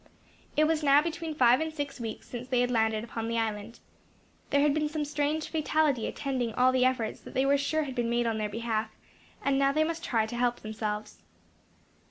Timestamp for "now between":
0.81-1.35